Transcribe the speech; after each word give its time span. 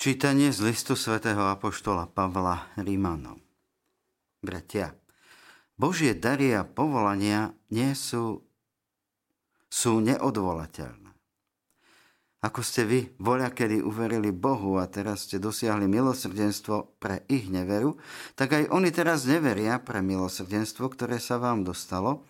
Čítanie 0.00 0.48
z 0.48 0.64
listu 0.64 0.96
svätého 0.96 1.44
Apoštola 1.44 2.08
Pavla 2.08 2.72
Rímanom. 2.80 3.36
Bratia, 4.40 4.96
Božie 5.76 6.16
dary 6.16 6.56
a 6.56 6.64
povolania 6.64 7.52
nie 7.68 7.92
sú, 7.92 8.40
sú 9.68 10.00
neodvolateľné. 10.00 11.12
Ako 12.40 12.64
ste 12.64 12.88
vy 12.88 13.12
voľa 13.20 13.52
kedy 13.52 13.84
uverili 13.84 14.32
Bohu 14.32 14.80
a 14.80 14.88
teraz 14.88 15.28
ste 15.28 15.36
dosiahli 15.36 15.84
milosrdenstvo 15.84 16.96
pre 16.96 17.28
ich 17.28 17.52
neveru, 17.52 18.00
tak 18.40 18.56
aj 18.56 18.72
oni 18.72 18.88
teraz 18.96 19.28
neveria 19.28 19.84
pre 19.84 20.00
milosrdenstvo, 20.00 20.96
ktoré 20.96 21.20
sa 21.20 21.36
vám 21.36 21.60
dostalo, 21.60 22.24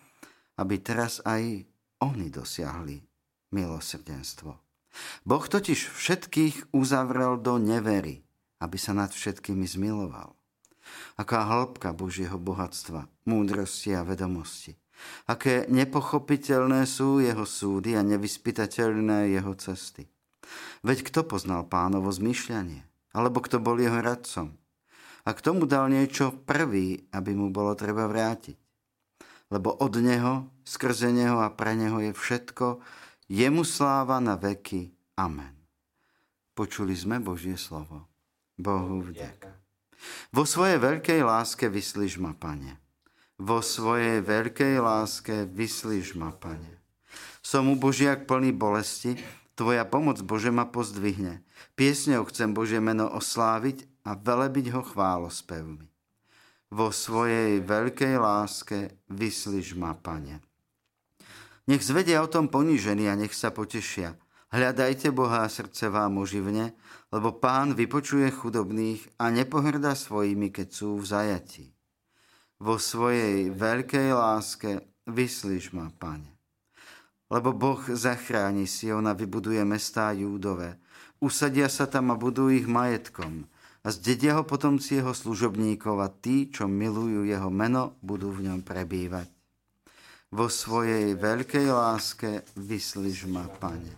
aby 0.59 0.75
teraz 0.83 1.23
aj 1.23 1.63
oni 2.03 2.27
dosiahli 2.27 2.99
milosrdenstvo. 3.55 4.70
Boh 5.23 5.43
totiž 5.43 5.91
všetkých 5.91 6.75
uzavrel 6.75 7.39
do 7.39 7.57
nevery, 7.57 8.23
aby 8.59 8.77
sa 8.77 8.91
nad 8.91 9.11
všetkými 9.11 9.63
zmiloval. 9.63 10.35
Aká 11.15 11.47
hĺbka 11.47 11.95
Božieho 11.95 12.35
bohatstva, 12.35 13.07
múdrosti 13.23 13.95
a 13.95 14.03
vedomosti. 14.03 14.75
Aké 15.25 15.65
nepochopiteľné 15.71 16.85
sú 16.85 17.23
jeho 17.23 17.47
súdy 17.47 17.97
a 17.97 18.05
nevyspytateľné 18.05 19.33
jeho 19.33 19.53
cesty. 19.57 20.05
Veď 20.85 21.07
kto 21.09 21.25
poznal 21.25 21.65
pánovo 21.65 22.11
zmýšľanie? 22.11 22.85
Alebo 23.11 23.43
kto 23.43 23.59
bol 23.59 23.79
jeho 23.81 23.97
radcom? 23.99 24.55
A 25.21 25.29
k 25.37 25.43
tomu 25.43 25.69
dal 25.69 25.91
niečo 25.91 26.33
prvý, 26.33 27.05
aby 27.13 27.31
mu 27.37 27.53
bolo 27.53 27.77
treba 27.77 28.09
vrátiť. 28.09 28.57
Lebo 29.51 29.75
od 29.75 29.93
neho, 29.99 30.47
skrze 30.63 31.11
neho 31.11 31.43
a 31.43 31.51
pre 31.51 31.75
neho 31.75 31.99
je 31.99 32.11
všetko, 32.15 32.79
Jemu 33.31 33.63
sláva 33.63 34.19
na 34.19 34.35
veky. 34.35 34.91
Amen. 35.15 35.55
Počuli 36.51 36.91
sme 36.91 37.23
Božie 37.23 37.55
slovo. 37.55 38.03
Bohu 38.59 39.07
vďaka. 39.07 39.55
Vo 40.35 40.43
svojej 40.43 40.75
veľkej 40.75 41.23
láske 41.23 41.71
vyslíš 41.71 42.19
ma, 42.19 42.35
Pane. 42.35 42.75
Vo 43.39 43.63
svojej 43.63 44.19
veľkej 44.19 44.83
láske 44.83 45.47
vyslíš 45.47 46.19
ma, 46.19 46.35
Pane. 46.35 46.75
Som 47.39 47.71
u 47.71 47.79
Božiak 47.79 48.27
plný 48.27 48.51
bolesti, 48.51 49.15
Tvoja 49.55 49.87
pomoc, 49.87 50.19
Bože, 50.27 50.51
ma 50.51 50.67
pozdvihne. 50.67 51.39
Piesňou 51.79 52.27
chcem 52.27 52.51
Božie 52.51 52.83
meno 52.83 53.07
osláviť 53.07 53.87
a 54.03 54.11
velebiť 54.11 54.75
ho 54.75 54.83
chválospevmi. 54.83 55.87
Vo 56.67 56.91
svojej 56.91 57.63
veľkej 57.63 58.15
láske 58.19 58.99
vyslíš 59.07 59.79
ma, 59.79 59.95
Pane. 59.95 60.50
Nech 61.69 61.85
zvedia 61.85 62.25
o 62.25 62.31
tom 62.31 62.49
ponížení 62.49 63.05
a 63.05 63.13
nech 63.13 63.37
sa 63.37 63.53
potešia. 63.53 64.17
Hľadajte 64.51 65.13
Boha 65.13 65.45
a 65.45 65.51
srdce 65.51 65.87
vám 65.87 66.19
oživne, 66.19 66.73
lebo 67.13 67.37
pán 67.37 67.77
vypočuje 67.77 68.27
chudobných 68.33 69.15
a 69.21 69.29
nepohrda 69.29 69.95
svojimi, 69.95 70.49
keď 70.51 70.67
sú 70.73 70.99
v 70.99 71.05
zajatí. 71.05 71.65
Vo 72.59 72.75
svojej 72.75 73.53
veľkej 73.53 74.09
láske 74.11 74.83
vyslíš 75.07 75.71
ma, 75.71 75.93
pane. 75.95 76.27
Lebo 77.31 77.55
Boh 77.55 77.79
zachráni 77.79 78.67
Sion 78.67 79.07
a 79.07 79.15
vybuduje 79.15 79.63
mestá 79.63 80.11
Júdové. 80.11 80.81
Usadia 81.23 81.71
sa 81.71 81.87
tam 81.87 82.11
a 82.11 82.19
budú 82.19 82.51
ich 82.51 82.67
majetkom. 82.67 83.47
A 83.81 83.87
zdedia 83.89 84.35
ho 84.35 84.43
potomci 84.43 84.99
jeho 84.99 85.15
služobníkov 85.15 85.95
a 86.03 86.11
tí, 86.11 86.51
čo 86.51 86.67
milujú 86.67 87.23
jeho 87.23 87.49
meno, 87.49 87.97
budú 88.03 88.29
v 88.35 88.51
ňom 88.51 88.61
prebývať 88.61 89.40
vo 90.31 90.47
svojej 90.47 91.11
veľkej 91.19 91.67
láske 91.67 92.47
vyslíš 92.55 93.27
ma, 93.27 93.51
Pane. 93.59 93.91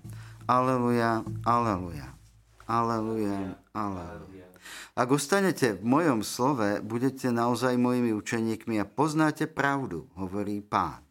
Aleluja, 0.49 1.21
aleluja, 1.45 2.09
aleluja, 2.65 3.53
aleluja. 3.69 4.47
Ak 4.97 5.13
ostanete 5.13 5.77
v 5.77 5.85
mojom 5.85 6.25
slove, 6.25 6.81
budete 6.81 7.29
naozaj 7.29 7.77
mojimi 7.77 8.17
učeníkmi 8.17 8.81
a 8.81 8.85
poznáte 8.89 9.45
pravdu, 9.45 10.09
hovorí 10.17 10.65
Pán. 10.65 11.05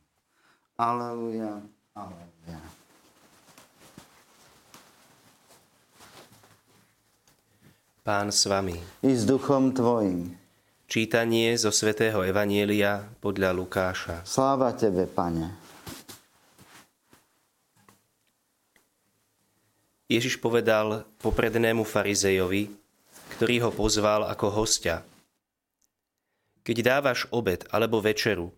Aleluja, 0.74 1.62
aleluja. 1.94 2.60
Pán 8.02 8.34
s 8.34 8.50
vami. 8.50 8.74
I 9.06 9.14
s 9.14 9.22
duchom 9.22 9.70
tvojim. 9.70 10.41
Čítanie 10.92 11.56
zo 11.56 11.72
svätého 11.72 12.20
Evanielia 12.20 13.00
podľa 13.24 13.56
Lukáša. 13.56 14.28
Sláva 14.28 14.76
Tebe, 14.76 15.08
Pane. 15.08 15.48
Ježiš 20.04 20.36
povedal 20.36 21.08
poprednému 21.24 21.88
farizejovi, 21.88 22.68
ktorý 23.32 23.64
ho 23.64 23.70
pozval 23.72 24.28
ako 24.28 24.52
hostia. 24.52 25.00
Keď 26.60 26.76
dávaš 26.84 27.24
obed 27.32 27.64
alebo 27.72 28.04
večeru, 28.04 28.52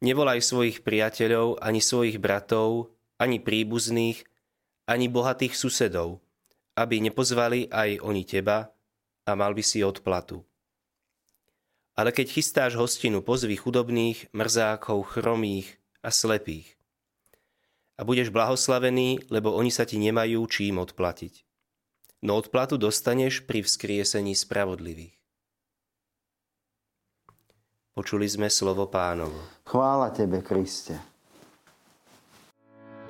nevolaj 0.00 0.40
svojich 0.40 0.80
priateľov, 0.80 1.60
ani 1.60 1.84
svojich 1.84 2.16
bratov, 2.16 2.96
ani 3.20 3.44
príbuzných, 3.44 4.24
ani 4.88 5.12
bohatých 5.12 5.52
susedov, 5.52 6.16
aby 6.80 6.96
nepozvali 7.04 7.68
aj 7.68 8.00
oni 8.00 8.24
teba 8.24 8.72
a 9.28 9.30
mal 9.36 9.52
by 9.52 9.60
si 9.60 9.84
odplatu. 9.84 10.47
Ale 11.98 12.14
keď 12.14 12.30
chystáš 12.30 12.78
hostinu, 12.78 13.26
pozvi 13.26 13.58
chudobných, 13.58 14.30
mrzákov, 14.30 15.18
chromých 15.18 15.82
a 15.98 16.14
slepých. 16.14 16.78
A 17.98 18.06
budeš 18.06 18.30
blahoslavený, 18.30 19.26
lebo 19.34 19.50
oni 19.58 19.74
sa 19.74 19.82
ti 19.82 19.98
nemajú 19.98 20.46
čím 20.46 20.78
odplatiť. 20.78 21.42
No 22.22 22.38
odplatu 22.38 22.78
dostaneš 22.78 23.42
pri 23.42 23.66
vzkriesení 23.66 24.38
spravodlivých. 24.38 25.18
Počuli 27.98 28.30
sme 28.30 28.46
slovo 28.46 28.86
pánovo. 28.86 29.42
Chvála 29.66 30.14
Tebe, 30.14 30.38
Kriste. 30.38 30.94